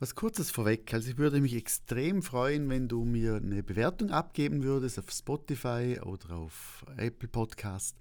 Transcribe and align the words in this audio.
Was 0.00 0.16
kurzes 0.16 0.50
vorweg, 0.50 0.92
also 0.92 1.08
ich 1.08 1.18
würde 1.18 1.40
mich 1.40 1.54
extrem 1.54 2.22
freuen, 2.22 2.68
wenn 2.68 2.88
du 2.88 3.04
mir 3.04 3.36
eine 3.36 3.62
Bewertung 3.62 4.10
abgeben 4.10 4.64
würdest 4.64 4.98
auf 4.98 5.10
Spotify 5.10 6.00
oder 6.02 6.34
auf 6.34 6.84
Apple 6.96 7.28
Podcast. 7.28 7.96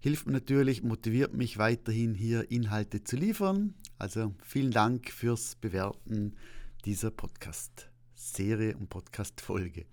Hilft 0.00 0.26
mir 0.26 0.32
natürlich, 0.32 0.82
motiviert 0.82 1.34
mich 1.34 1.58
weiterhin 1.58 2.14
hier 2.14 2.50
Inhalte 2.50 3.04
zu 3.04 3.16
liefern. 3.16 3.74
Also 3.98 4.34
vielen 4.42 4.70
Dank 4.70 5.10
fürs 5.10 5.56
Bewerten 5.56 6.36
dieser 6.86 7.10
Podcast-Serie 7.10 8.74
und 8.76 8.88
Podcast-Folge. 8.88 9.84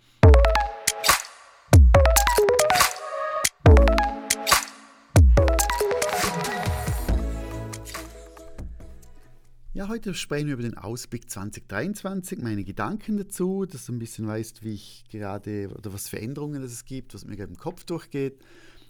Ja, 9.75 9.87
heute 9.87 10.13
sprechen 10.13 10.45
wir 10.45 10.53
über 10.53 10.61
den 10.61 10.77
Ausblick 10.77 11.31
2023, 11.31 12.37
meine 12.43 12.63
Gedanken 12.63 13.17
dazu, 13.17 13.65
dass 13.65 13.87
du 13.87 13.93
ein 13.93 13.97
bisschen 13.97 14.27
weißt, 14.27 14.63
wie 14.63 14.75
ich 14.75 15.03
gerade 15.09 15.67
oder 15.75 15.91
was 15.91 16.07
für 16.07 16.19
Änderungen 16.19 16.61
es 16.61 16.85
gibt, 16.85 17.15
was 17.15 17.25
mir 17.25 17.35
gerade 17.35 17.49
im 17.49 17.57
Kopf 17.57 17.83
durchgeht. 17.83 18.39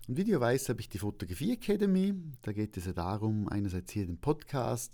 Und 0.10 0.18
wie 0.18 0.26
du 0.26 0.38
weißt, 0.38 0.68
habe 0.68 0.82
ich 0.82 0.90
die 0.90 0.98
Fotografie 0.98 1.54
Academy. 1.54 2.14
Da 2.42 2.52
geht 2.52 2.76
es 2.76 2.86
ja 2.86 2.92
darum, 2.92 3.48
einerseits 3.48 3.94
hier 3.94 4.06
den 4.06 4.18
Podcast, 4.18 4.92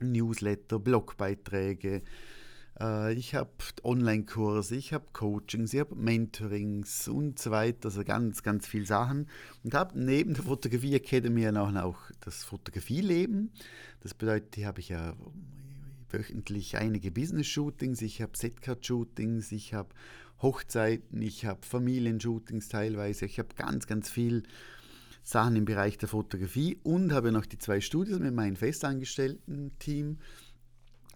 Newsletter, 0.00 0.78
Blogbeiträge. 0.78 2.02
Äh, 2.80 3.14
ich 3.14 3.34
habe 3.34 3.50
Online-Kurse, 3.82 4.76
ich 4.76 4.92
habe 4.92 5.06
Coachings, 5.12 5.72
ich 5.74 5.80
habe 5.80 5.94
Mentorings 5.94 7.08
und 7.08 7.38
so 7.38 7.50
weiter, 7.50 7.86
also 7.86 8.04
ganz, 8.04 8.42
ganz 8.42 8.66
viele 8.66 8.86
Sachen. 8.86 9.28
Und 9.64 9.74
habe 9.74 9.98
neben 9.98 10.34
der 10.34 10.44
Fotografie 10.44 10.94
Academy 10.94 11.48
auch, 11.48 11.74
auch 11.74 11.98
das 12.20 12.44
Fotografieleben. 12.44 13.52
Das 14.00 14.14
bedeutet, 14.14 14.56
hier 14.56 14.66
habe 14.66 14.80
ich 14.80 14.90
ja 14.90 15.14
wöchentlich 16.10 16.76
einige 16.76 17.10
Business-Shootings, 17.10 18.00
ich 18.02 18.22
habe 18.22 18.32
Setcard-Shootings, 18.36 19.52
ich 19.52 19.74
habe 19.74 19.90
Hochzeiten, 20.40 21.20
ich 21.20 21.44
habe 21.44 21.60
Familienshootings 21.66 22.68
teilweise, 22.68 23.26
ich 23.26 23.38
habe 23.38 23.48
ganz, 23.56 23.86
ganz 23.86 24.08
viel 24.08 24.44
Sachen 25.22 25.56
im 25.56 25.66
Bereich 25.66 25.98
der 25.98 26.08
Fotografie 26.08 26.78
und 26.84 27.12
habe 27.12 27.32
noch 27.32 27.44
die 27.44 27.58
zwei 27.58 27.82
Studios 27.82 28.18
mit 28.18 28.32
meinem 28.32 28.56
festangestellten 28.56 29.72
Team. 29.78 30.18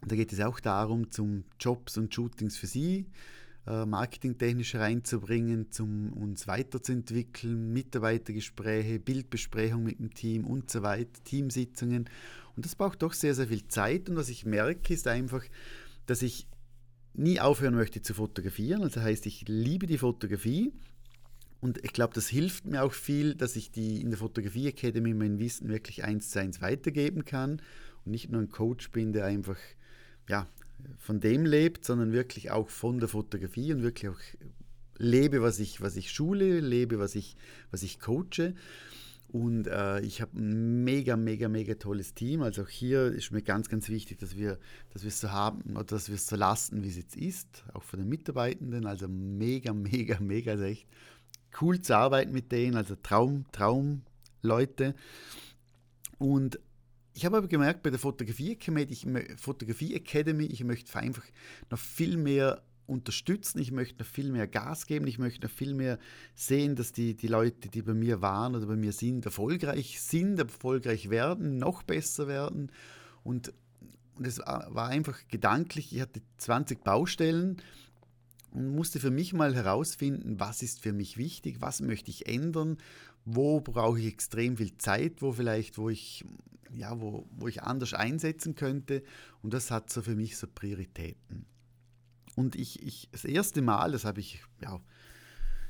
Da 0.05 0.15
geht 0.15 0.33
es 0.33 0.39
auch 0.39 0.59
darum, 0.59 1.11
zum 1.11 1.43
Jobs 1.59 1.97
und 1.97 2.13
Shootings 2.13 2.57
für 2.57 2.67
Sie 2.67 3.05
äh, 3.65 3.85
marketingtechnisch 3.85 4.75
reinzubringen, 4.75 5.67
um 5.79 6.11
uns 6.13 6.47
weiterzuentwickeln, 6.47 7.71
Mitarbeitergespräche, 7.71 8.99
Bildbesprechung 8.99 9.83
mit 9.83 9.99
dem 9.99 10.13
Team 10.13 10.45
und 10.45 10.69
so 10.69 10.83
weiter, 10.83 11.23
Teamsitzungen. 11.23 12.09
Und 12.55 12.65
das 12.65 12.75
braucht 12.75 13.01
doch 13.01 13.13
sehr, 13.13 13.33
sehr 13.33 13.47
viel 13.47 13.67
Zeit. 13.67 14.09
Und 14.09 14.17
was 14.17 14.29
ich 14.29 14.45
merke, 14.45 14.93
ist 14.93 15.07
einfach, 15.07 15.43
dass 16.05 16.21
ich 16.21 16.47
nie 17.13 17.39
aufhören 17.39 17.75
möchte 17.75 18.01
zu 18.01 18.13
fotografieren. 18.13 18.83
Also 18.83 19.01
heißt, 19.01 19.25
ich 19.25 19.47
liebe 19.47 19.87
die 19.87 19.97
Fotografie 19.97 20.73
und 21.61 21.83
ich 21.85 21.93
glaube, 21.93 22.13
das 22.13 22.27
hilft 22.27 22.65
mir 22.65 22.83
auch 22.83 22.93
viel, 22.93 23.35
dass 23.35 23.55
ich 23.55 23.71
die 23.71 24.01
in 24.01 24.09
der 24.09 24.19
Fotografie 24.19 24.67
Academy 24.67 25.13
mein 25.13 25.39
Wissen 25.39 25.69
wirklich 25.69 26.03
eins 26.03 26.29
zu 26.31 26.39
eins 26.39 26.61
weitergeben 26.61 27.23
kann 27.23 27.61
und 28.03 28.11
nicht 28.11 28.29
nur 28.29 28.41
ein 28.41 28.49
Coach 28.49 28.91
bin, 28.91 29.13
der 29.13 29.25
einfach 29.25 29.57
ja, 30.27 30.47
von 30.97 31.19
dem 31.19 31.45
lebt, 31.45 31.85
sondern 31.85 32.11
wirklich 32.11 32.51
auch 32.51 32.69
von 32.69 32.99
der 32.99 33.09
Fotografie 33.09 33.73
und 33.73 33.83
wirklich 33.83 34.09
auch 34.11 34.19
lebe, 34.97 35.41
was 35.41 35.59
ich, 35.59 35.81
was 35.81 35.95
ich 35.95 36.11
schule, 36.11 36.59
lebe, 36.59 36.99
was 36.99 37.15
ich, 37.15 37.35
was 37.71 37.83
ich 37.83 37.99
coache. 37.99 38.53
Und 39.33 39.65
äh, 39.65 39.99
ich 40.01 40.21
habe 40.21 40.37
ein 40.37 40.83
mega, 40.83 41.17
mega, 41.17 41.49
mega 41.49 41.73
tolles 41.73 42.13
Team. 42.13 42.43
Also 42.43 42.63
auch 42.63 42.69
hier 42.69 43.07
ist 43.07 43.31
mir 43.31 43.41
ganz, 43.41 43.67
ganz 43.67 43.89
wichtig, 43.89 44.19
dass 44.19 44.37
wir, 44.37 44.59
dass 44.91 45.03
es 45.03 45.19
so 45.19 45.31
haben 45.31 45.75
oder 45.75 45.85
dass 45.85 46.09
wir 46.09 46.15
es 46.15 46.27
so 46.27 46.35
lassen, 46.35 46.83
wie 46.83 46.89
es 46.89 46.97
jetzt 46.97 47.17
ist, 47.17 47.63
auch 47.73 47.81
von 47.81 47.99
den 47.99 48.09
Mitarbeitenden. 48.09 48.85
Also 48.85 49.07
mega, 49.07 49.73
mega, 49.73 50.19
mega, 50.19 50.51
also 50.51 50.65
echt 50.65 50.85
cool 51.59 51.81
zu 51.81 51.97
arbeiten 51.97 52.31
mit 52.31 52.51
denen. 52.51 52.75
Also 52.75 52.95
Traum, 52.95 53.45
Traum, 53.51 54.03
Leute. 54.43 54.93
Und 56.19 56.59
ich 57.13 57.25
habe 57.25 57.37
aber 57.37 57.47
gemerkt, 57.47 57.83
bei 57.83 57.89
der 57.89 57.99
Fotografie 57.99 58.53
Academy, 58.53 58.83
ich, 58.83 59.05
Fotografie 59.37 59.95
Academy, 59.95 60.45
ich 60.45 60.63
möchte 60.63 60.97
einfach 60.97 61.23
noch 61.69 61.79
viel 61.79 62.17
mehr 62.17 62.63
unterstützen, 62.85 63.59
ich 63.59 63.71
möchte 63.71 63.99
noch 63.99 64.09
viel 64.09 64.31
mehr 64.31 64.47
Gas 64.47 64.87
geben, 64.87 65.07
ich 65.07 65.19
möchte 65.19 65.47
noch 65.47 65.53
viel 65.53 65.73
mehr 65.73 65.99
sehen, 66.35 66.75
dass 66.75 66.91
die, 66.91 67.15
die 67.15 67.27
Leute, 67.27 67.69
die 67.69 67.81
bei 67.81 67.93
mir 67.93 68.21
waren 68.21 68.55
oder 68.55 68.65
bei 68.65 68.75
mir 68.75 68.91
sind, 68.91 69.25
erfolgreich 69.25 70.01
sind, 70.01 70.39
erfolgreich 70.39 71.09
werden, 71.09 71.57
noch 71.57 71.83
besser 71.83 72.27
werden. 72.27 72.71
Und, 73.23 73.53
und 74.15 74.27
es 74.27 74.39
war 74.39 74.87
einfach 74.87 75.19
gedanklich, 75.29 75.93
ich 75.93 76.01
hatte 76.01 76.21
20 76.37 76.83
Baustellen 76.83 77.61
und 78.51 78.75
musste 78.75 78.99
für 78.99 79.11
mich 79.11 79.33
mal 79.33 79.55
herausfinden, 79.55 80.39
was 80.39 80.61
ist 80.61 80.79
für 80.79 80.93
mich 80.93 81.17
wichtig, 81.17 81.57
was 81.59 81.81
möchte 81.81 82.11
ich 82.11 82.27
ändern, 82.27 82.77
wo 83.25 83.61
brauche 83.61 83.99
ich 83.99 84.07
extrem 84.07 84.57
viel 84.57 84.77
Zeit, 84.77 85.21
wo 85.21 85.31
vielleicht, 85.31 85.77
wo 85.77 85.89
ich, 85.89 86.25
ja, 86.75 86.99
wo, 86.99 87.27
wo 87.31 87.47
ich 87.47 87.63
anders 87.63 87.93
einsetzen 87.93 88.55
könnte. 88.55 89.03
Und 89.41 89.53
das 89.53 89.71
hat 89.71 89.89
so 89.89 90.01
für 90.01 90.15
mich 90.15 90.37
so 90.37 90.47
Prioritäten. 90.47 91.45
Und 92.35 92.55
ich, 92.55 92.81
ich, 92.81 93.09
das 93.11 93.25
erste 93.25 93.61
Mal, 93.61 93.91
das 93.91 94.05
habe 94.05 94.19
ich 94.19 94.41
ja 94.61 94.81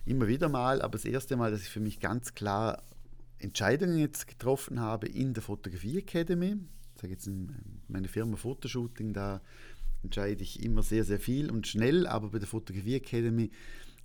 immer 0.06 0.28
wieder 0.28 0.50
mal, 0.50 0.82
aber 0.82 0.94
das 0.94 1.06
erste 1.06 1.36
Mal, 1.36 1.52
dass 1.52 1.62
ich 1.62 1.70
für 1.70 1.80
mich 1.80 2.00
ganz 2.00 2.34
klar 2.34 2.84
Entscheidungen 3.40 3.98
jetzt 3.98 4.28
getroffen 4.28 4.80
habe 4.80 5.08
in 5.08 5.34
der 5.34 5.44
Fotografie 5.44 5.98
Academy. 5.98 6.58
Ich 6.96 7.02
sage 7.02 7.14
jetzt 7.14 7.30
meine 7.88 8.08
Firma 8.08 8.38
Fotoshooting, 8.38 9.14
da 9.14 9.42
entscheide 10.04 10.44
ich 10.44 10.64
immer 10.64 10.84
sehr, 10.84 11.04
sehr 11.04 11.20
viel 11.20 11.50
und 11.50 11.68
schnell, 11.68 12.08
aber 12.08 12.30
bei 12.30 12.40
der 12.40 12.48
Fotografie 12.48 12.96
Academy, 12.96 13.52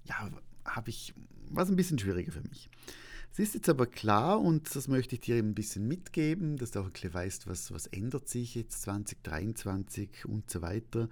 ja, 0.04 0.30
habe 0.64 0.90
ich, 0.90 1.14
was 1.50 1.68
ein 1.68 1.76
bisschen 1.76 1.98
schwieriger 1.98 2.32
für 2.32 2.42
mich. 2.42 2.68
Es 3.32 3.38
ist 3.38 3.54
jetzt 3.54 3.68
aber 3.68 3.86
klar 3.86 4.40
und 4.40 4.74
das 4.74 4.88
möchte 4.88 5.14
ich 5.14 5.20
dir 5.20 5.36
ein 5.36 5.54
bisschen 5.54 5.86
mitgeben, 5.86 6.56
dass 6.56 6.72
du 6.72 6.80
auch 6.80 6.86
ein 6.86 6.92
bisschen 6.92 7.14
weißt, 7.14 7.46
was, 7.46 7.72
was 7.72 7.86
ändert 7.86 8.28
sich 8.28 8.54
jetzt 8.54 8.82
2023 8.82 10.24
und 10.24 10.50
so 10.50 10.60
weiter. 10.60 11.08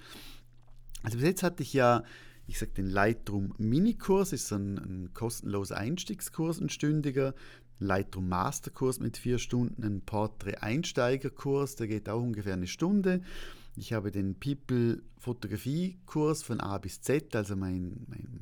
Also 1.03 1.19
bis 1.19 1.26
jetzt 1.26 1.43
hatte 1.43 1.62
ich 1.62 1.72
ja, 1.72 2.03
ich 2.49 2.59
sage 2.59 2.72
den 2.72 2.88
Lightroom 2.88 3.55
Minikurs, 3.59 4.32
ist 4.32 4.53
ein, 4.53 4.78
ein 4.78 5.15
kostenloser 5.15 5.76
Einstiegskurs, 5.76 6.60
ein 6.60 6.69
stündiger. 6.69 7.34
Lightroom 7.78 8.28
Masterkurs 8.28 9.00
mit 9.00 9.19
vier 9.19 9.38
Stunden, 9.38 9.84
ein 9.84 10.00
Portrait 10.00 10.62
Einsteigerkurs, 10.62 11.76
der 11.76 11.88
geht 11.88 12.09
auch 12.09 12.22
ungefähr 12.22 12.55
eine 12.55 12.66
Stunde. 12.66 13.21
Ich 13.76 13.93
habe 13.93 14.10
den 14.10 14.34
People 14.34 15.03
Fotografie 15.19 15.99
Kurs 16.06 16.43
von 16.43 16.60
A 16.60 16.78
bis 16.78 17.03
Z, 17.03 17.37
also 17.37 17.56
mein, 17.56 18.06
mein 18.09 18.36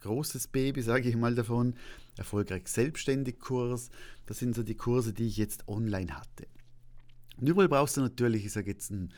großes 0.00 0.48
Baby, 0.48 0.82
sage 0.82 1.08
ich 1.08 1.16
mal 1.16 1.34
davon. 1.34 1.74
Erfolgreich 2.16 2.68
selbstständig 2.68 3.38
Kurs. 3.38 3.90
Das 4.26 4.38
sind 4.38 4.54
so 4.54 4.62
die 4.62 4.76
Kurse, 4.76 5.12
die 5.12 5.26
ich 5.26 5.36
jetzt 5.36 5.68
online 5.68 6.16
hatte. 6.16 6.46
Und 7.36 7.48
überall 7.48 7.68
brauchst 7.68 7.96
du 7.96 8.00
natürlich, 8.00 8.44
ich 8.44 8.52
sage 8.52 8.70
jetzt 8.70 8.90
ein 8.90 9.12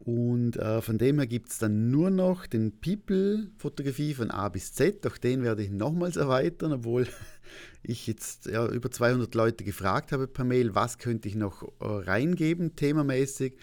Und 0.09 0.57
äh, 0.57 0.81
von 0.81 0.97
dem 0.97 1.19
her 1.19 1.27
gibt 1.27 1.51
es 1.51 1.59
dann 1.59 1.91
nur 1.91 2.09
noch 2.09 2.47
den 2.47 2.81
People-Fotografie 2.81 4.15
von 4.15 4.31
A 4.31 4.50
bis 4.50 4.73
Z. 4.73 5.06
Auch 5.06 5.19
den 5.19 5.44
werde 5.44 5.61
ich 5.61 5.69
nochmals 5.69 6.17
erweitern, 6.17 6.71
obwohl 6.71 7.07
ich 7.83 8.07
jetzt 8.07 8.47
ja, 8.47 8.67
über 8.67 8.89
200 8.89 9.35
Leute 9.35 9.63
gefragt 9.63 10.11
habe 10.11 10.25
per 10.25 10.45
Mail, 10.45 10.73
was 10.73 10.97
könnte 10.97 11.27
ich 11.27 11.35
noch 11.35 11.61
äh, 11.79 11.85
reingeben, 11.85 12.75
themamäßig. 12.75 13.57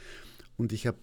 Und 0.57 0.73
ich 0.73 0.87
habe 0.87 0.99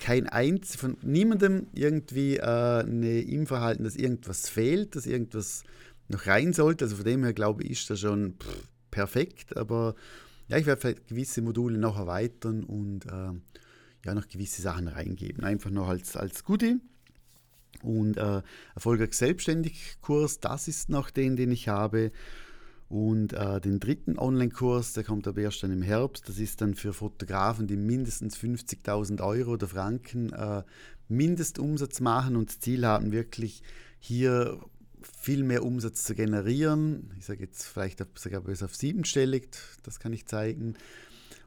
kein 0.00 0.30
eins 0.30 0.76
von 0.76 0.96
niemandem 1.02 1.66
irgendwie 1.74 2.38
äh, 2.38 2.40
eine 2.40 3.20
Info 3.20 3.56
erhalten, 3.56 3.84
dass 3.84 3.96
irgendwas 3.96 4.48
fehlt, 4.48 4.96
dass 4.96 5.04
irgendwas 5.04 5.64
noch 6.08 6.26
rein 6.26 6.54
sollte. 6.54 6.86
Also 6.86 6.96
von 6.96 7.04
dem 7.04 7.22
her 7.22 7.34
glaube 7.34 7.64
ich, 7.64 7.72
ist 7.72 7.90
das 7.90 8.00
schon 8.00 8.36
pff, 8.40 8.66
perfekt. 8.90 9.58
Aber 9.58 9.94
ja, 10.48 10.56
ich 10.56 10.64
werde 10.64 10.80
vielleicht 10.80 11.06
gewisse 11.06 11.42
Module 11.42 11.76
noch 11.76 11.98
erweitern 11.98 12.64
und 12.64 13.04
äh, 13.04 13.32
ja, 14.04 14.14
noch 14.14 14.28
gewisse 14.28 14.62
Sachen 14.62 14.88
reingeben. 14.88 15.44
Einfach 15.44 15.70
noch 15.70 15.88
als, 15.88 16.16
als 16.16 16.44
Goodie. 16.44 16.76
Und 17.82 18.16
äh, 18.16 18.42
erfolgreich 18.74 19.14
selbstständig 19.14 19.96
Kurs, 20.00 20.40
das 20.40 20.68
ist 20.68 20.88
noch 20.88 21.10
den, 21.10 21.36
den 21.36 21.50
ich 21.50 21.68
habe. 21.68 22.12
Und 22.88 23.32
äh, 23.32 23.60
den 23.60 23.80
dritten 23.80 24.18
Online-Kurs, 24.18 24.92
der 24.92 25.04
kommt 25.04 25.26
aber 25.26 25.40
erst 25.40 25.62
dann 25.62 25.72
im 25.72 25.82
Herbst, 25.82 26.28
das 26.28 26.38
ist 26.38 26.60
dann 26.60 26.74
für 26.74 26.92
Fotografen, 26.92 27.66
die 27.66 27.76
mindestens 27.76 28.36
50.000 28.36 29.20
Euro 29.22 29.52
oder 29.52 29.66
Franken 29.66 30.32
äh, 30.32 30.62
Mindestumsatz 31.08 32.00
machen 32.00 32.36
und 32.36 32.62
Ziel 32.62 32.86
haben, 32.86 33.10
wirklich 33.10 33.62
hier 33.98 34.60
viel 35.02 35.42
mehr 35.42 35.64
Umsatz 35.64 36.04
zu 36.04 36.14
generieren. 36.14 37.10
Ich 37.18 37.26
sage 37.26 37.40
jetzt 37.40 37.64
vielleicht 37.64 38.04
sogar 38.14 38.42
bis 38.42 38.62
auf 38.62 38.74
siebenstellig, 38.74 39.48
das 39.82 39.98
kann 39.98 40.12
ich 40.12 40.26
zeigen. 40.26 40.76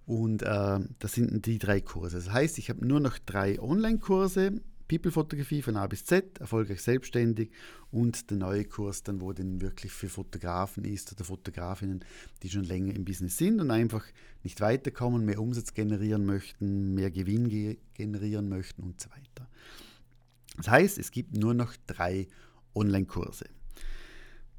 Und 0.07 0.41
äh, 0.41 0.79
das 0.99 1.11
sind 1.11 1.45
die 1.45 1.59
drei 1.59 1.81
Kurse. 1.81 2.15
Das 2.15 2.31
heißt, 2.31 2.57
ich 2.57 2.69
habe 2.69 2.87
nur 2.87 3.01
noch 3.01 3.19
drei 3.19 3.59
Online-Kurse 3.59 4.61
People-Fotografie 4.87 5.61
von 5.61 5.75
A 5.75 5.85
bis 5.87 6.05
Z, 6.05 6.39
erfolgreich 6.39 6.81
selbstständig 6.81 7.51
und 7.91 8.29
der 8.29 8.37
neue 8.37 8.63
Kurs 8.63 9.03
dann, 9.03 9.19
wo 9.19 9.33
dann 9.33 9.59
wirklich 9.61 9.91
für 9.91 10.07
Fotografen 10.07 10.85
ist 10.85 11.11
oder 11.11 11.25
Fotografinnen, 11.25 12.05
die 12.41 12.49
schon 12.49 12.63
länger 12.63 12.95
im 12.95 13.03
Business 13.03 13.37
sind 13.37 13.59
und 13.59 13.69
einfach 13.69 14.05
nicht 14.43 14.61
weiterkommen, 14.61 15.25
mehr 15.25 15.41
Umsatz 15.41 15.73
generieren 15.73 16.25
möchten, 16.25 16.93
mehr 16.93 17.11
Gewinn 17.11 17.49
ge 17.49 17.77
generieren 17.93 18.47
möchten 18.47 18.83
und 18.83 19.01
so 19.01 19.09
weiter. 19.09 19.49
Das 20.55 20.69
heißt, 20.69 20.97
es 20.97 21.11
gibt 21.11 21.35
nur 21.35 21.53
noch 21.53 21.73
drei 21.85 22.27
Online-Kurse. 22.73 23.45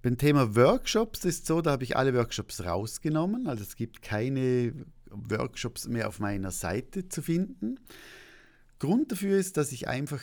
Beim 0.03 0.17
Thema 0.17 0.55
Workshops 0.55 1.25
ist 1.25 1.41
es 1.41 1.47
so, 1.47 1.61
da 1.61 1.73
habe 1.73 1.85
ich 1.85 1.97
alle 1.97 2.15
Workshops 2.15 2.65
rausgenommen. 2.65 3.49
Also 3.49 3.65
es 3.65 3.75
gibt 3.75 4.01
keine 4.03 4.73
Workshops 5.29 5.89
mehr 5.89 6.09
auf 6.09 6.21
meiner 6.21 6.51
Seite 6.51 7.09
zu 7.09 7.23
finden. 7.23 7.81
Grund 8.79 9.13
dafür 9.13 9.39
ist, 9.39 9.57
dass 9.57 9.73
ich 9.73 9.89
einfach 9.89 10.23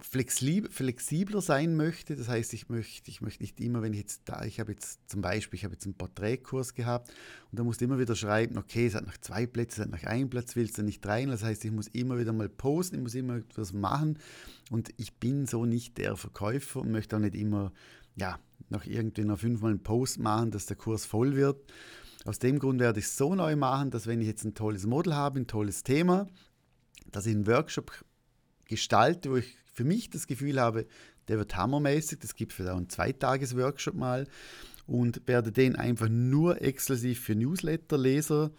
flexibler 0.00 1.40
sein 1.40 1.76
möchte. 1.76 2.14
Das 2.14 2.28
heißt, 2.28 2.52
ich 2.52 2.68
möchte, 2.68 3.10
ich 3.10 3.20
möchte 3.20 3.42
nicht 3.42 3.60
immer, 3.60 3.80
wenn 3.80 3.94
ich 3.94 4.00
jetzt 4.00 4.22
da, 4.26 4.44
ich 4.44 4.60
habe 4.60 4.72
jetzt 4.72 5.08
zum 5.08 5.22
Beispiel, 5.22 5.56
ich 5.56 5.64
habe 5.64 5.74
jetzt 5.74 5.86
einen 5.86 5.94
Porträtkurs 5.94 6.74
gehabt 6.74 7.10
und 7.50 7.58
da 7.58 7.64
musste 7.64 7.84
immer 7.84 7.98
wieder 7.98 8.14
schreiben, 8.14 8.58
okay, 8.58 8.86
es 8.86 8.94
hat 8.94 9.06
noch 9.06 9.16
zwei 9.18 9.46
Plätze, 9.46 9.80
es 9.80 9.86
hat 9.86 9.92
noch 9.92 10.08
einen 10.08 10.28
Platz, 10.28 10.56
willst 10.56 10.76
du 10.76 10.82
nicht 10.82 11.06
rein? 11.06 11.28
Das 11.28 11.42
heißt, 11.42 11.64
ich 11.64 11.70
muss 11.70 11.88
immer 11.88 12.18
wieder 12.18 12.32
mal 12.32 12.48
posten, 12.48 12.96
ich 12.96 13.02
muss 13.02 13.14
immer 13.14 13.36
etwas 13.36 13.72
machen 13.72 14.18
und 14.70 14.90
ich 14.98 15.14
bin 15.14 15.46
so 15.46 15.64
nicht 15.64 15.96
der 15.96 16.16
Verkäufer 16.16 16.80
und 16.80 16.90
möchte 16.90 17.16
auch 17.16 17.20
nicht 17.20 17.34
immer, 17.34 17.72
ja, 18.16 18.38
noch 18.68 18.84
irgendwie 18.84 19.24
noch 19.24 19.38
fünfmal 19.38 19.70
einen 19.70 19.82
Post 19.82 20.18
machen, 20.18 20.50
dass 20.50 20.66
der 20.66 20.76
Kurs 20.76 21.06
voll 21.06 21.34
wird. 21.34 21.72
Aus 22.24 22.38
dem 22.38 22.58
Grund 22.58 22.80
werde 22.80 23.00
ich 23.00 23.06
es 23.06 23.16
so 23.16 23.34
neu 23.34 23.54
machen, 23.54 23.90
dass 23.90 24.06
wenn 24.06 24.20
ich 24.20 24.26
jetzt 24.26 24.44
ein 24.44 24.54
tolles 24.54 24.86
Model 24.86 25.14
habe, 25.14 25.40
ein 25.40 25.46
tolles 25.46 25.82
Thema, 25.82 26.26
dass 27.10 27.26
ich 27.26 27.34
einen 27.34 27.46
Workshop 27.46 28.04
gestalte, 28.64 29.30
wo 29.30 29.36
ich 29.36 29.56
für 29.74 29.84
mich 29.84 30.08
das 30.08 30.26
Gefühl 30.26 30.60
habe, 30.60 30.86
der 31.28 31.38
wird 31.38 31.56
hammermäßig. 31.56 32.20
Das 32.20 32.34
gibt 32.34 32.58
es 32.58 32.66
auch 32.66 32.76
einen 32.76 32.88
Zweitages-Workshop 32.88 33.94
mal 33.94 34.26
und 34.86 35.26
werde 35.26 35.52
den 35.52 35.76
einfach 35.76 36.08
nur 36.08 36.62
exklusiv 36.62 37.20
für 37.20 37.34
Newsletter-Leser 37.34 38.50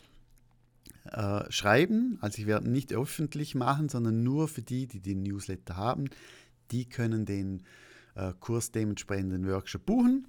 äh, 1.11 1.51
schreiben. 1.51 2.17
Also 2.21 2.39
ich 2.39 2.47
werde 2.47 2.69
nicht 2.69 2.93
öffentlich 2.93 3.55
machen, 3.55 3.89
sondern 3.89 4.23
nur 4.23 4.47
für 4.47 4.61
die, 4.61 4.87
die 4.87 4.99
den 4.99 5.23
Newsletter 5.23 5.75
haben. 5.75 6.05
Die 6.71 6.85
können 6.85 7.25
den 7.25 7.63
äh, 8.15 8.33
Kurs 8.39 8.71
dementsprechend 8.71 9.31
den 9.31 9.47
Workshop 9.47 9.85
buchen. 9.85 10.27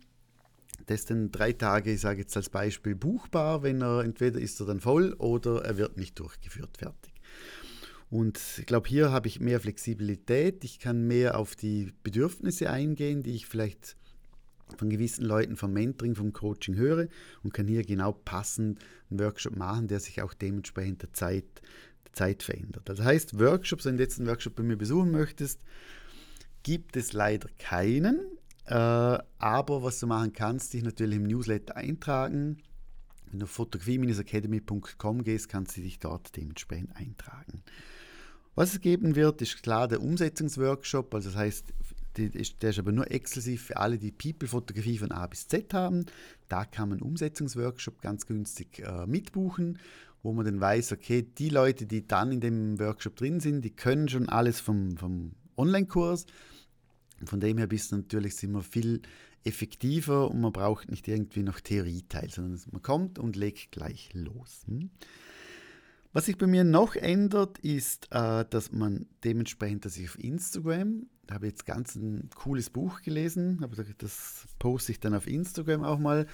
Das 0.86 1.00
ist 1.00 1.10
dann 1.10 1.32
drei 1.32 1.52
Tage, 1.52 1.92
ich 1.92 2.00
sage 2.00 2.20
jetzt 2.20 2.36
als 2.36 2.48
Beispiel, 2.48 2.94
buchbar, 2.94 3.62
wenn 3.62 3.82
er 3.82 4.04
entweder 4.04 4.40
ist 4.40 4.60
er 4.60 4.66
dann 4.66 4.80
voll 4.80 5.14
oder 5.14 5.64
er 5.64 5.76
wird 5.76 5.96
nicht 5.96 6.18
durchgeführt 6.18 6.78
fertig. 6.78 7.12
Und 8.08 8.40
ich 8.58 8.66
glaube, 8.66 8.88
hier 8.88 9.10
habe 9.10 9.26
ich 9.26 9.40
mehr 9.40 9.58
Flexibilität. 9.58 10.62
Ich 10.62 10.78
kann 10.78 11.08
mehr 11.08 11.38
auf 11.38 11.56
die 11.56 11.92
Bedürfnisse 12.04 12.70
eingehen, 12.70 13.22
die 13.22 13.34
ich 13.34 13.46
vielleicht 13.46 13.96
von 14.78 14.90
gewissen 14.90 15.24
Leuten 15.24 15.56
vom 15.56 15.72
Mentoring, 15.72 16.14
vom 16.14 16.32
Coaching 16.32 16.76
höre 16.76 17.08
und 17.42 17.52
kann 17.52 17.66
hier 17.66 17.84
genau 17.84 18.12
passend 18.12 18.78
einen 19.10 19.20
Workshop 19.20 19.56
machen, 19.56 19.88
der 19.88 20.00
sich 20.00 20.22
auch 20.22 20.34
dementsprechend 20.34 21.02
der 21.02 21.12
Zeit, 21.12 21.44
der 22.04 22.12
Zeit 22.12 22.42
verändert. 22.42 22.88
Das 22.88 23.00
heißt, 23.00 23.38
Workshops, 23.38 23.84
wenn 23.84 23.96
du 23.96 24.02
jetzt 24.02 24.18
einen 24.18 24.28
Workshop 24.28 24.56
bei 24.56 24.62
mir 24.62 24.76
besuchen 24.76 25.10
möchtest, 25.10 25.60
gibt 26.62 26.96
es 26.96 27.12
leider 27.12 27.48
keinen. 27.58 28.20
Äh, 28.66 28.74
aber 29.38 29.82
was 29.82 30.00
du 30.00 30.06
machen 30.06 30.32
kannst, 30.32 30.72
dich 30.72 30.82
natürlich 30.82 31.16
im 31.16 31.24
Newsletter 31.24 31.76
eintragen. 31.76 32.58
Wenn 33.30 33.40
du 33.40 33.44
auf 33.44 33.50
fotografie-academy.com 33.50 35.24
gehst, 35.24 35.48
kannst 35.48 35.76
du 35.76 35.82
dich 35.82 35.98
dort 35.98 36.36
dementsprechend 36.36 36.94
eintragen. 36.96 37.62
Was 38.54 38.72
es 38.72 38.80
geben 38.80 39.14
wird, 39.16 39.42
ist 39.42 39.62
klar 39.62 39.86
der 39.86 40.00
Umsetzungsworkshop. 40.00 41.14
Also 41.14 41.30
das 41.30 41.38
heißt, 41.38 41.74
der 42.16 42.70
ist 42.70 42.78
aber 42.78 42.92
nur 42.92 43.10
exklusiv 43.10 43.64
für 43.64 43.76
alle, 43.76 43.98
die 43.98 44.10
People-Fotografie 44.10 44.98
von 44.98 45.12
A 45.12 45.26
bis 45.26 45.48
Z 45.48 45.74
haben. 45.74 46.06
Da 46.48 46.64
kann 46.64 46.88
man 46.88 47.02
Umsetzungsworkshop 47.02 48.00
ganz 48.00 48.26
günstig 48.26 48.78
äh, 48.78 49.06
mitbuchen, 49.06 49.78
wo 50.22 50.32
man 50.32 50.46
dann 50.46 50.60
weiß, 50.60 50.92
okay, 50.92 51.22
die 51.22 51.50
Leute, 51.50 51.86
die 51.86 52.06
dann 52.06 52.32
in 52.32 52.40
dem 52.40 52.78
Workshop 52.80 53.16
drin 53.16 53.40
sind, 53.40 53.62
die 53.62 53.70
können 53.70 54.08
schon 54.08 54.28
alles 54.28 54.60
vom, 54.60 54.96
vom 54.96 55.32
Online-Kurs. 55.56 56.26
Von 57.24 57.40
dem 57.40 57.58
her 57.58 57.66
bist 57.66 57.92
du 57.92 57.96
natürlich 57.96 58.42
immer 58.42 58.62
viel 58.62 59.00
effektiver 59.44 60.30
und 60.30 60.40
man 60.40 60.52
braucht 60.52 60.90
nicht 60.90 61.08
irgendwie 61.08 61.42
noch 61.42 61.60
Theorieteil, 61.60 62.30
sondern 62.30 62.60
man 62.72 62.82
kommt 62.82 63.18
und 63.18 63.36
legt 63.36 63.70
gleich 63.72 64.10
los. 64.12 64.62
Hm? 64.66 64.90
Was 66.12 66.26
sich 66.26 66.38
bei 66.38 66.46
mir 66.46 66.64
noch 66.64 66.96
ändert, 66.96 67.58
ist, 67.58 68.08
äh, 68.10 68.44
dass 68.48 68.72
man 68.72 69.06
dementsprechend, 69.22 69.84
dass 69.84 69.96
ich 69.96 70.08
auf 70.08 70.18
Instagram, 70.18 71.06
habe 71.30 71.46
ich 71.46 71.52
jetzt 71.52 71.66
ganz 71.66 71.94
ein 71.94 72.30
cooles 72.34 72.70
Buch 72.70 73.02
gelesen, 73.02 73.64
das 73.98 74.46
poste 74.58 74.92
ich 74.92 75.00
dann 75.00 75.14
auf 75.14 75.26
Instagram 75.26 75.84
auch 75.84 75.98
mal. 75.98 76.26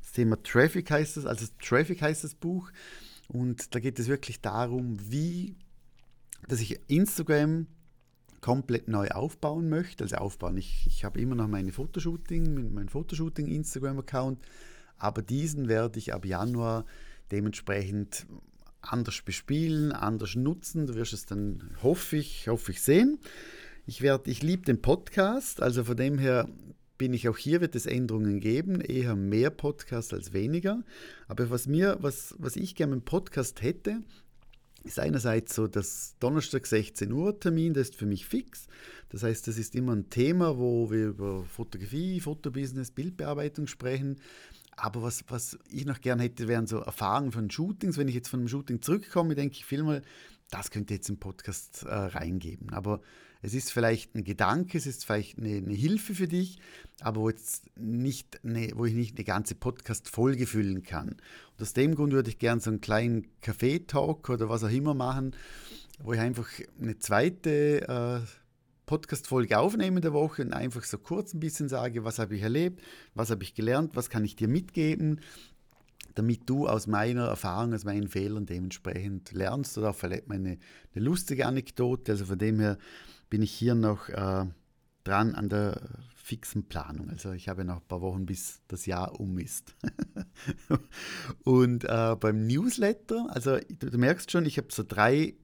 Das 0.00 0.12
Thema 0.12 0.40
Traffic 0.42 0.90
heißt 0.90 1.16
es, 1.16 1.26
also 1.26 1.46
Traffic 1.60 2.00
heißt 2.00 2.24
das 2.24 2.34
Buch. 2.34 2.70
Und 3.26 3.74
da 3.74 3.80
geht 3.80 3.98
es 3.98 4.08
wirklich 4.08 4.40
darum, 4.40 4.96
wie, 5.10 5.56
dass 6.46 6.60
ich 6.60 6.80
Instagram 6.86 7.66
komplett 8.40 8.88
neu 8.88 9.08
aufbauen 9.08 9.68
möchte. 9.68 10.04
Also 10.04 10.16
aufbauen, 10.16 10.56
ich, 10.56 10.86
ich 10.86 11.04
habe 11.04 11.20
immer 11.20 11.34
noch 11.34 11.48
meine 11.48 11.72
Fotoshooting, 11.72 12.72
mein 12.72 12.88
Fotoshooting 12.88 13.46
Instagram-Account, 13.46 14.38
aber 14.96 15.22
diesen 15.22 15.68
werde 15.68 15.98
ich 15.98 16.12
ab 16.12 16.24
Januar 16.24 16.84
dementsprechend 17.30 18.26
anders 18.80 19.22
bespielen, 19.22 19.92
anders 19.92 20.34
nutzen. 20.34 20.86
Du 20.86 20.94
wirst 20.94 21.12
es 21.12 21.26
dann, 21.26 21.70
hoffe 21.82 22.16
ich, 22.16 22.48
hoffe 22.48 22.72
ich 22.72 22.82
sehen. 22.82 23.18
Ich, 23.86 24.02
ich 24.02 24.42
liebe 24.42 24.64
den 24.64 24.82
Podcast, 24.82 25.62
also 25.62 25.84
von 25.84 25.96
dem 25.96 26.18
her 26.18 26.48
bin 26.98 27.14
ich 27.14 27.28
auch 27.28 27.38
hier, 27.38 27.60
wird 27.60 27.76
es 27.76 27.86
Änderungen 27.86 28.40
geben, 28.40 28.80
eher 28.80 29.14
mehr 29.14 29.50
Podcast 29.50 30.12
als 30.12 30.32
weniger. 30.32 30.82
Aber 31.28 31.48
was 31.48 31.66
mir, 31.66 31.96
was, 32.00 32.34
was 32.38 32.56
ich 32.56 32.74
gerne 32.74 32.94
im 32.94 33.02
Podcast 33.02 33.62
hätte, 33.62 34.02
ist 34.84 34.98
einerseits 34.98 35.54
so 35.54 35.66
das 35.66 36.16
Donnerstag 36.20 36.66
16 36.66 37.12
Uhr 37.12 37.38
Termin, 37.38 37.74
das 37.74 37.90
ist 37.90 37.96
für 37.96 38.06
mich 38.06 38.26
fix. 38.26 38.66
Das 39.10 39.22
heißt, 39.22 39.46
das 39.48 39.58
ist 39.58 39.74
immer 39.74 39.94
ein 39.94 40.10
Thema, 40.10 40.58
wo 40.58 40.90
wir 40.90 41.08
über 41.08 41.44
Fotografie, 41.44 42.20
Fotobusiness, 42.20 42.90
Bildbearbeitung 42.90 43.66
sprechen. 43.66 44.20
Aber 44.76 45.02
was, 45.02 45.24
was 45.28 45.58
ich 45.70 45.86
noch 45.86 46.00
gerne 46.00 46.22
hätte, 46.24 46.46
wären 46.46 46.66
so 46.66 46.78
Erfahrungen 46.78 47.32
von 47.32 47.50
Shootings. 47.50 47.98
Wenn 47.98 48.08
ich 48.08 48.14
jetzt 48.14 48.28
von 48.28 48.40
einem 48.40 48.48
Shooting 48.48 48.80
zurückkomme, 48.80 49.34
denke 49.34 49.56
ich 49.56 49.64
viel 49.64 49.82
mal, 49.82 50.02
das 50.50 50.70
könnte 50.70 50.94
jetzt 50.94 51.08
im 51.08 51.18
Podcast 51.18 51.82
äh, 51.84 51.92
reingeben. 51.92 52.72
Aber 52.72 53.00
es 53.42 53.54
ist 53.54 53.72
vielleicht 53.72 54.14
ein 54.14 54.24
Gedanke, 54.24 54.78
es 54.78 54.86
ist 54.86 55.04
vielleicht 55.04 55.38
eine, 55.38 55.56
eine 55.56 55.74
Hilfe 55.74 56.14
für 56.14 56.26
dich, 56.26 56.58
aber 57.00 57.20
wo, 57.20 57.28
jetzt 57.28 57.70
nicht 57.76 58.40
eine, 58.44 58.72
wo 58.74 58.84
ich 58.84 58.94
nicht 58.94 59.16
eine 59.16 59.24
ganze 59.24 59.54
Podcast-Folge 59.54 60.46
füllen 60.46 60.82
kann. 60.82 61.10
Und 61.10 61.62
aus 61.62 61.72
dem 61.72 61.94
Grund 61.94 62.12
würde 62.12 62.30
ich 62.30 62.38
gerne 62.38 62.60
so 62.60 62.70
einen 62.70 62.80
kleinen 62.80 63.28
Kaffee-Talk 63.40 64.28
oder 64.28 64.48
was 64.48 64.64
auch 64.64 64.70
immer 64.70 64.94
machen, 64.94 65.36
wo 66.00 66.12
ich 66.12 66.20
einfach 66.20 66.48
eine 66.80 66.98
zweite 66.98 67.88
äh, 67.88 68.26
Podcast-Folge 68.86 69.58
aufnehmen 69.58 69.98
in 69.98 70.02
der 70.02 70.12
Woche 70.12 70.42
und 70.42 70.52
einfach 70.52 70.82
so 70.82 70.98
kurz 70.98 71.34
ein 71.34 71.40
bisschen 71.40 71.68
sage, 71.68 72.04
was 72.04 72.18
habe 72.18 72.34
ich 72.34 72.42
erlebt, 72.42 72.82
was 73.14 73.30
habe 73.30 73.44
ich 73.44 73.54
gelernt, 73.54 73.94
was 73.94 74.10
kann 74.10 74.24
ich 74.24 74.34
dir 74.34 74.48
mitgeben, 74.48 75.20
damit 76.14 76.48
du 76.50 76.66
aus 76.66 76.88
meiner 76.88 77.26
Erfahrung, 77.26 77.74
aus 77.74 77.84
meinen 77.84 78.08
Fehlern 78.08 78.46
dementsprechend 78.46 79.30
lernst 79.32 79.78
oder 79.78 79.90
auch 79.90 79.94
vielleicht 79.94 80.26
meine 80.26 80.58
eine 80.94 81.04
lustige 81.04 81.46
Anekdote. 81.46 82.12
Also 82.12 82.24
von 82.24 82.38
dem 82.38 82.58
her 82.58 82.78
bin 83.30 83.42
ich 83.42 83.52
hier 83.52 83.74
noch 83.74 84.08
äh, 84.08 84.46
dran 85.04 85.34
an 85.34 85.48
der 85.48 85.80
fixen 86.14 86.64
Planung. 86.68 87.08
Also 87.08 87.32
ich 87.32 87.48
habe 87.48 87.64
noch 87.64 87.76
ein 87.76 87.88
paar 87.88 88.02
Wochen, 88.02 88.26
bis 88.26 88.60
das 88.68 88.86
Jahr 88.86 89.18
um 89.18 89.38
ist. 89.38 89.74
und 91.44 91.84
äh, 91.84 92.16
beim 92.20 92.46
Newsletter, 92.46 93.26
also 93.30 93.58
du, 93.78 93.90
du 93.90 93.98
merkst 93.98 94.30
schon, 94.30 94.44
ich 94.44 94.58
habe 94.58 94.68
so 94.70 94.84
drei 94.86 95.34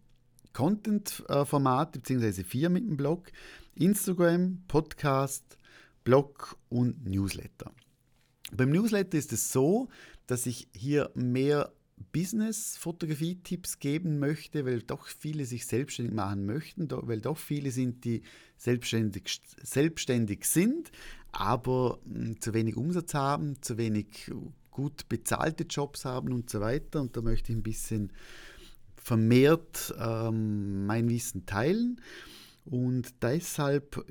Content-Formate, 0.52 2.00
beziehungsweise 2.00 2.44
vier 2.44 2.68
mit 2.68 2.86
dem 2.86 2.96
Blog. 2.96 3.32
Instagram, 3.74 4.62
Podcast, 4.68 5.58
Blog 6.04 6.56
und 6.68 7.06
Newsletter. 7.06 7.72
Beim 8.52 8.70
Newsletter 8.70 9.18
ist 9.18 9.32
es 9.32 9.50
so, 9.50 9.88
dass 10.26 10.46
ich 10.46 10.68
hier 10.72 11.10
mehr 11.14 11.72
Business-Fotografie-Tipps 12.12 13.78
geben 13.78 14.18
möchte, 14.18 14.64
weil 14.64 14.82
doch 14.82 15.06
viele 15.06 15.44
sich 15.44 15.66
selbstständig 15.66 16.14
machen 16.14 16.46
möchten, 16.46 16.88
weil 16.90 17.20
doch 17.20 17.38
viele 17.38 17.70
sind, 17.70 18.04
die 18.04 18.22
selbstständig, 18.56 19.40
selbstständig 19.62 20.44
sind, 20.44 20.90
aber 21.32 21.98
hm, 22.06 22.40
zu 22.40 22.54
wenig 22.54 22.76
Umsatz 22.76 23.14
haben, 23.14 23.60
zu 23.62 23.78
wenig 23.78 24.30
gut 24.70 25.08
bezahlte 25.08 25.64
Jobs 25.64 26.04
haben 26.04 26.32
und 26.32 26.50
so 26.50 26.60
weiter. 26.60 27.00
Und 27.00 27.16
da 27.16 27.22
möchte 27.22 27.52
ich 27.52 27.58
ein 27.58 27.62
bisschen 27.62 28.12
vermehrt 28.96 29.94
ähm, 29.98 30.86
mein 30.86 31.08
Wissen 31.08 31.46
teilen. 31.46 32.00
Und 32.64 33.22
deshalb 33.22 34.04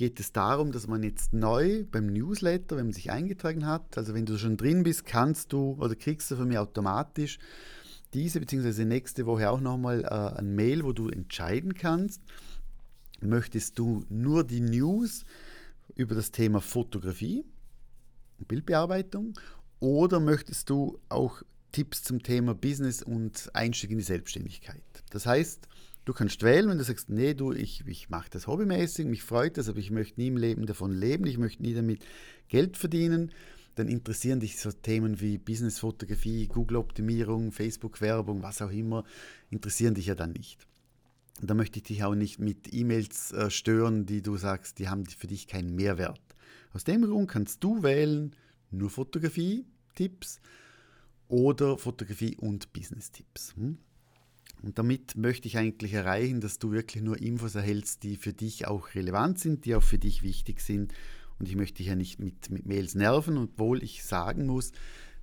geht 0.00 0.18
es 0.18 0.32
darum, 0.32 0.72
dass 0.72 0.86
man 0.86 1.02
jetzt 1.02 1.34
neu 1.34 1.84
beim 1.84 2.06
Newsletter, 2.06 2.78
wenn 2.78 2.86
man 2.86 2.94
sich 2.94 3.10
eingetragen 3.10 3.66
hat, 3.66 3.98
also 3.98 4.14
wenn 4.14 4.24
du 4.24 4.38
schon 4.38 4.56
drin 4.56 4.82
bist, 4.82 5.04
kannst 5.04 5.52
du 5.52 5.76
oder 5.78 5.94
kriegst 5.94 6.30
du 6.30 6.36
von 6.36 6.48
mir 6.48 6.62
automatisch 6.62 7.38
diese 8.14 8.40
bzw. 8.40 8.86
nächste 8.86 9.26
Woche 9.26 9.50
auch 9.50 9.60
nochmal 9.60 10.02
äh, 10.04 10.38
ein 10.38 10.54
Mail, 10.54 10.84
wo 10.84 10.94
du 10.94 11.10
entscheiden 11.10 11.74
kannst, 11.74 12.22
möchtest 13.20 13.78
du 13.78 14.02
nur 14.08 14.42
die 14.42 14.62
News 14.62 15.26
über 15.96 16.14
das 16.14 16.30
Thema 16.30 16.62
Fotografie, 16.62 17.44
Bildbearbeitung 18.38 19.34
oder 19.80 20.18
möchtest 20.18 20.70
du 20.70 20.98
auch 21.10 21.42
Tipps 21.72 22.02
zum 22.04 22.22
Thema 22.22 22.54
Business 22.54 23.02
und 23.02 23.50
Einstieg 23.52 23.90
in 23.90 23.98
die 23.98 24.04
Selbstständigkeit? 24.04 24.82
Das 25.10 25.26
heißt, 25.26 25.68
du 26.04 26.12
kannst 26.12 26.42
wählen, 26.42 26.68
wenn 26.68 26.78
du 26.78 26.84
sagst, 26.84 27.10
nee, 27.10 27.34
du, 27.34 27.52
ich, 27.52 27.84
ich 27.86 28.08
mache 28.08 28.30
das 28.30 28.46
hobbymäßig, 28.46 29.06
mich 29.06 29.22
freut 29.22 29.58
das, 29.58 29.68
aber 29.68 29.78
ich 29.78 29.90
möchte 29.90 30.20
nie 30.20 30.28
im 30.28 30.36
Leben 30.36 30.66
davon 30.66 30.92
leben, 30.92 31.26
ich 31.26 31.38
möchte 31.38 31.62
nie 31.62 31.74
damit 31.74 32.04
Geld 32.48 32.76
verdienen, 32.76 33.32
dann 33.74 33.88
interessieren 33.88 34.40
dich 34.40 34.58
so 34.58 34.72
Themen 34.72 35.20
wie 35.20 35.38
Businessfotografie, 35.38 36.48
Google-Optimierung, 36.48 37.52
Facebook-Werbung, 37.52 38.42
was 38.42 38.62
auch 38.62 38.70
immer, 38.70 39.04
interessieren 39.50 39.94
dich 39.94 40.06
ja 40.06 40.14
dann 40.14 40.32
nicht. 40.32 40.66
Und 41.40 41.48
da 41.48 41.54
möchte 41.54 41.78
ich 41.78 41.84
dich 41.84 42.04
auch 42.04 42.14
nicht 42.14 42.38
mit 42.38 42.72
E-Mails 42.72 43.32
äh, 43.32 43.50
stören, 43.50 44.04
die 44.04 44.22
du 44.22 44.36
sagst, 44.36 44.78
die 44.78 44.88
haben 44.88 45.06
für 45.06 45.26
dich 45.26 45.46
keinen 45.46 45.74
Mehrwert. 45.74 46.20
Aus 46.72 46.84
dem 46.84 47.02
Grund 47.02 47.30
kannst 47.30 47.64
du 47.64 47.82
wählen, 47.82 48.36
nur 48.70 48.90
Fotografie-Tipps 48.90 50.40
oder 51.28 51.78
Fotografie- 51.78 52.36
und 52.36 52.72
Business-Tipps. 52.72 53.54
Hm? 53.56 53.78
Und 54.62 54.78
damit 54.78 55.16
möchte 55.16 55.48
ich 55.48 55.56
eigentlich 55.56 55.92
erreichen, 55.94 56.40
dass 56.40 56.58
du 56.58 56.72
wirklich 56.72 57.02
nur 57.02 57.20
Infos 57.20 57.54
erhältst, 57.54 58.02
die 58.02 58.16
für 58.16 58.32
dich 58.32 58.66
auch 58.66 58.94
relevant 58.94 59.38
sind, 59.38 59.64
die 59.64 59.74
auch 59.74 59.82
für 59.82 59.98
dich 59.98 60.22
wichtig 60.22 60.60
sind. 60.60 60.92
Und 61.38 61.48
ich 61.48 61.56
möchte 61.56 61.78
dich 61.78 61.86
ja 61.86 61.96
nicht 61.96 62.20
mit, 62.20 62.50
mit 62.50 62.66
Mails 62.66 62.94
nerven, 62.94 63.38
obwohl 63.38 63.82
ich 63.82 64.04
sagen 64.04 64.46
muss, 64.46 64.72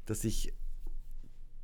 dass 0.06 0.24
ich 0.24 0.54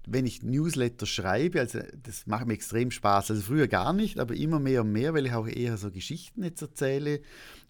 wenn 0.06 0.26
ich 0.26 0.44
Newsletter 0.44 1.06
schreibe, 1.06 1.62
also 1.62 1.80
das 2.02 2.28
macht 2.28 2.46
mir 2.46 2.54
extrem 2.54 2.92
Spaß. 2.92 3.32
Also 3.32 3.42
früher 3.42 3.68
gar 3.68 3.94
nicht, 3.94 4.20
aber 4.20 4.36
immer 4.36 4.60
mehr 4.60 4.82
und 4.82 4.92
mehr, 4.92 5.14
weil 5.14 5.26
ich 5.26 5.34
auch 5.34 5.48
eher 5.48 5.78
so 5.78 5.92
Geschichten 5.92 6.44
jetzt 6.44 6.62
erzähle. 6.62 7.22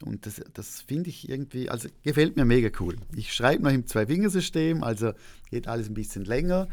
Und 0.04 0.26
das, 0.26 0.42
das 0.54 0.82
finde 0.82 1.10
ich 1.10 1.30
irgendwie, 1.30 1.70
also 1.70 1.90
gefällt 2.02 2.36
mir 2.36 2.46
mega 2.46 2.70
cool. 2.80 2.96
Ich 3.16 3.34
schreibe 3.34 3.64
noch 3.64 3.72
im 3.72 3.86
Zwei-Fingersystem, 3.86 4.84
also 4.84 5.14
geht 5.52 5.68
alles 5.68 5.90
ein 5.90 5.94
bisschen 5.94 6.26
länger. 6.26 6.68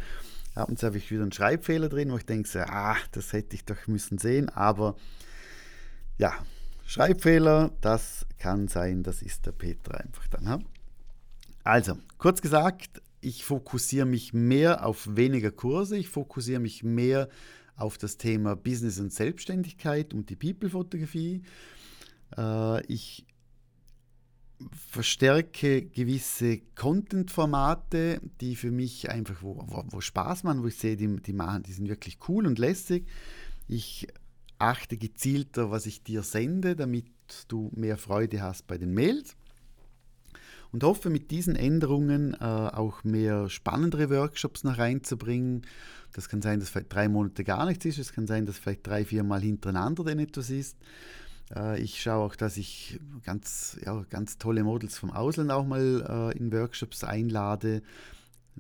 Abends 0.55 0.83
habe 0.83 0.99
ich 0.99 1.11
wieder 1.11 1.23
einen 1.23 1.33
Schreibfehler 1.33 1.89
drin, 1.89 2.11
wo 2.11 2.17
ich 2.17 2.27
denke, 2.27 2.49
so, 2.49 2.59
ah, 2.61 2.97
das 3.13 3.33
hätte 3.33 3.55
ich 3.55 3.65
doch 3.65 3.87
müssen 3.87 4.19
sehen. 4.19 4.49
Aber 4.49 4.97
ja, 6.19 6.35
Schreibfehler, 6.87 7.71
das 7.81 8.27
kann 8.39 8.69
sein, 8.69 9.03
das 9.03 9.23
ist 9.23 9.47
der 9.47 9.53
Peter 9.53 10.01
einfach 10.01 10.27
dann. 10.29 10.65
Also, 11.63 11.97
kurz 12.19 12.43
gesagt, 12.43 13.01
ich 13.21 13.45
fokussiere 13.45 14.07
mich 14.07 14.33
mehr 14.33 14.85
auf 14.87 15.15
weniger 15.15 15.51
Kurse, 15.51 15.97
ich 15.97 16.09
fokussiere 16.09 16.61
mich 16.61 16.83
mehr 16.83 17.29
auf 17.77 17.97
das 17.97 18.17
Thema 18.17 18.57
Business 18.57 18.99
und 18.99 19.13
Selbstständigkeit 19.13 20.13
und 20.13 20.31
die 20.31 20.37
People-Fotografie. 20.37 21.43
Äh, 22.37 22.87
ich 22.87 23.25
verstärke 24.91 25.83
gewisse 25.83 26.61
Content-Formate, 26.75 28.21
die 28.41 28.57
für 28.57 28.71
mich 28.71 29.11
einfach, 29.11 29.43
wo, 29.43 29.63
wo, 29.67 29.85
wo, 29.89 30.01
Spaß 30.01 30.45
machen, 30.45 30.63
wo 30.63 30.67
ich 30.67 30.77
sehe, 30.77 30.97
die, 30.97 31.17
die 31.17 31.33
machen, 31.33 31.63
die 31.63 31.73
sind 31.73 31.89
wirklich 31.89 32.19
cool 32.29 32.47
und 32.47 32.59
lässig. 32.59 33.07
Ich 33.69 34.09
achte 34.59 34.97
gezielter, 34.97 35.71
was 35.71 35.87
ich 35.87 36.03
dir 36.03 36.23
sende, 36.23 36.77
damit 36.77 37.07
du 37.49 37.71
mehr 37.75 37.97
Freude 37.97 38.43
hast 38.43 38.67
bei 38.67 38.77
den 38.77 38.93
Mails 38.93 39.37
und 40.73 40.85
hoffe 40.85 41.11
mit 41.11 41.31
diesen 41.31 41.57
Änderungen 41.57 42.35
äh, 42.35 42.45
auch 42.45 43.03
mehr 43.05 43.49
spannendere 43.49 44.11
Workshops 44.11 44.65
noch 44.65 44.79
reinzubringen. 44.79 45.67
Das 46.13 46.29
kann 46.29 46.43
sein, 46.43 46.61
dass 46.61 46.71
vielleicht 46.71 46.93
drei 46.93 47.09
Monate 47.09 47.45
gar 47.45 47.67
nichts 47.67 47.85
ist, 47.85 47.99
es 47.99 48.13
kann 48.13 48.27
sein, 48.27 48.47
dass 48.47 48.59
vielleicht 48.59 48.87
drei, 48.87 49.05
vier 49.05 49.25
Mal 49.25 49.41
hintereinander 49.41 50.05
denn 50.05 50.19
etwas 50.19 50.51
ist. 50.51 50.77
Äh, 51.55 51.81
ich 51.81 52.03
schaue 52.03 52.25
auch, 52.25 52.37
dass 52.37 52.57
ich 52.57 53.01
ganz, 53.25 53.79
ja, 53.85 54.03
ganz 54.09 54.39
tolle 54.39 54.65
Models 54.65 54.99
vom 54.99 55.11
Ausland 55.11 55.51
auch 55.51 55.67
mal 55.67 56.33
äh, 56.35 56.39
in 56.39 56.53
Workshops 56.53 57.05
einlade 57.05 57.83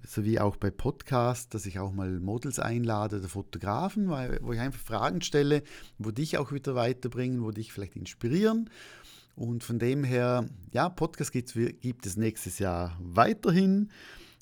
sowie 0.05 0.39
auch 0.39 0.57
bei 0.57 0.71
Podcasts, 0.71 1.49
dass 1.49 1.67
ich 1.67 1.79
auch 1.79 1.93
mal 1.93 2.21
Models 2.21 2.59
einlade 2.59 3.19
oder 3.19 3.29
Fotografen, 3.29 4.09
wo 4.09 4.53
ich 4.53 4.61
einfach 4.61 4.81
Fragen 4.81 5.21
stelle, 5.21 5.63
wo 5.99 6.11
dich 6.11 6.39
auch 6.39 6.53
wieder 6.53 6.75
weiterbringen, 6.75 7.43
wo 7.43 7.51
dich 7.51 7.73
vielleicht 7.73 7.97
inspirieren. 7.97 8.71
Und 9.37 9.65
von 9.65 9.79
dem 9.79 10.05
her, 10.05 10.49
ja, 10.73 10.89
Podcast 10.89 11.33
gibt, 11.33 11.53
gibt 11.81 12.07
es 12.07 12.17
nächstes 12.17 12.59
Jahr 12.59 12.97
weiterhin. 13.01 13.91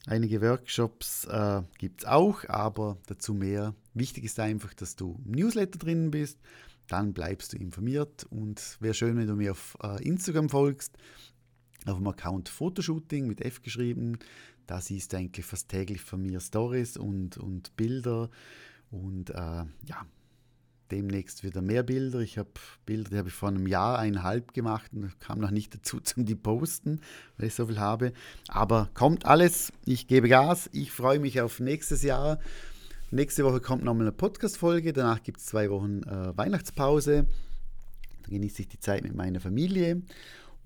Einige 0.07 0.41
Workshops 0.41 1.27
äh, 1.27 1.63
gibt 1.79 2.03
es 2.03 2.09
auch, 2.09 2.49
aber 2.49 2.97
dazu 3.07 3.35
mehr. 3.35 3.75
Wichtig 3.95 4.25
ist 4.25 4.41
einfach, 4.41 4.75
dass 4.75 4.97
du 4.97 5.21
im 5.25 5.33
Newsletter 5.33 5.79
drin 5.79 6.11
bist, 6.11 6.39
dann 6.89 7.13
bleibst 7.13 7.53
du 7.53 7.57
informiert 7.57 8.27
und 8.31 8.77
wäre 8.81 8.95
schön, 8.95 9.17
wenn 9.17 9.27
du 9.27 9.37
mir 9.37 9.53
auf 9.53 9.77
äh, 9.83 10.03
Instagram 10.03 10.49
folgst, 10.49 10.97
auf 11.87 11.97
dem 11.97 12.07
Account 12.07 12.49
Fotoshooting 12.49 13.27
mit 13.27 13.41
F 13.41 13.63
geschrieben. 13.63 14.19
Da 14.67 14.81
siehst 14.81 15.13
du 15.13 15.19
eigentlich 15.19 15.47
fast 15.47 15.69
täglich 15.69 16.01
von 16.01 16.23
mir 16.23 16.41
Stories 16.41 16.97
und, 16.97 17.39
und 17.39 17.77
Bilder 17.77 18.31
und 18.91 19.31
äh, 19.31 19.35
ja, 19.35 20.07
demnächst 20.91 21.45
wieder 21.45 21.63
mehr 21.63 21.83
Bilder. 21.83 22.21
Ich 22.21 22.39
habe 22.39 22.51
Bilder, 22.87 23.11
die 23.11 23.19
habe 23.19 23.29
ich 23.29 23.35
vor 23.35 23.49
einem 23.49 23.67
Jahr, 23.67 23.99
eineinhalb 23.99 24.55
gemacht 24.55 24.91
und 24.95 25.19
kam 25.21 25.39
noch 25.39 25.51
nicht 25.51 25.75
dazu 25.75 26.01
zum 26.03 26.25
die 26.25 26.35
posten, 26.35 27.01
weil 27.37 27.49
ich 27.49 27.55
so 27.55 27.67
viel 27.67 27.79
habe. 27.79 28.13
Aber 28.49 28.91
kommt 28.95 29.27
alles, 29.27 29.73
ich 29.85 30.07
gebe 30.07 30.29
Gas, 30.29 30.69
ich 30.73 30.93
freue 30.93 31.19
mich 31.19 31.41
auf 31.41 31.61
nächstes 31.61 32.03
Jahr. 32.03 32.39
Nächste 33.11 33.43
Woche 33.43 33.61
kommt 33.61 33.85
nochmal 33.85 34.03
eine 34.03 34.13
Podcast-Folge, 34.13 34.93
danach 34.93 35.23
gibt 35.23 35.39
es 35.39 35.47
zwei 35.47 35.71
Wochen 35.71 36.03
äh, 36.03 36.37
Weihnachtspause. 36.37 37.25
Dann 38.23 38.31
genieße 38.31 38.61
ich 38.61 38.69
die 38.69 38.81
Zeit 38.81 39.03
mit 39.03 39.15
meiner 39.15 39.41
Familie 39.41 40.03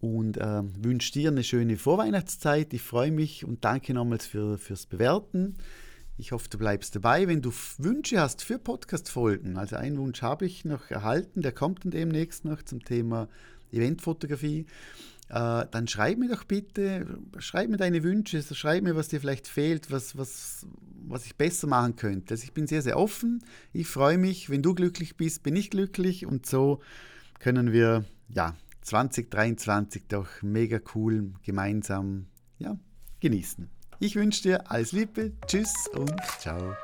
und 0.00 0.38
äh, 0.38 0.62
wünsche 0.82 1.12
dir 1.12 1.30
eine 1.30 1.44
schöne 1.44 1.76
Vorweihnachtszeit. 1.76 2.74
Ich 2.74 2.82
freue 2.82 3.12
mich 3.12 3.44
und 3.44 3.64
danke 3.64 3.94
nochmals 3.94 4.26
für, 4.26 4.58
fürs 4.58 4.86
Bewerten. 4.86 5.54
Ich 6.18 6.32
hoffe, 6.32 6.48
du 6.50 6.58
bleibst 6.58 6.96
dabei. 6.96 7.28
Wenn 7.28 7.42
du 7.42 7.52
Wünsche 7.78 8.20
hast 8.20 8.42
für 8.42 8.58
Podcast-Folgen, 8.58 9.56
also 9.56 9.76
einen 9.76 9.98
Wunsch 9.98 10.20
habe 10.22 10.44
ich 10.44 10.64
noch 10.64 10.90
erhalten, 10.90 11.42
der 11.42 11.52
kommt 11.52 11.84
dann 11.84 11.92
demnächst 11.92 12.44
noch 12.44 12.60
zum 12.64 12.84
Thema 12.84 13.28
Eventfotografie, 13.70 14.66
dann 15.32 15.88
schreib 15.88 16.18
mir 16.18 16.28
doch 16.28 16.44
bitte, 16.44 17.06
schreib 17.38 17.70
mir 17.70 17.78
deine 17.78 18.02
Wünsche, 18.02 18.42
schreib 18.42 18.82
mir, 18.82 18.96
was 18.96 19.08
dir 19.08 19.20
vielleicht 19.20 19.48
fehlt, 19.48 19.90
was, 19.90 20.16
was, 20.18 20.66
was 21.06 21.24
ich 21.24 21.36
besser 21.36 21.66
machen 21.66 21.96
könnte. 21.96 22.34
Also 22.34 22.44
ich 22.44 22.52
bin 22.52 22.66
sehr, 22.66 22.82
sehr 22.82 22.98
offen. 22.98 23.42
Ich 23.72 23.88
freue 23.88 24.18
mich, 24.18 24.50
wenn 24.50 24.62
du 24.62 24.74
glücklich 24.74 25.16
bist, 25.16 25.42
bin 25.42 25.56
ich 25.56 25.70
glücklich 25.70 26.26
und 26.26 26.44
so 26.44 26.80
können 27.38 27.72
wir 27.72 28.04
ja 28.28 28.54
2023 28.82 30.06
doch 30.06 30.28
mega 30.42 30.80
cool 30.94 31.32
gemeinsam 31.42 32.26
ja, 32.58 32.76
genießen. 33.20 33.70
Ich 34.00 34.16
wünsche 34.16 34.42
dir 34.42 34.70
alles 34.70 34.92
Liebe, 34.92 35.32
tschüss 35.46 35.72
und 35.94 36.12
ciao. 36.40 36.74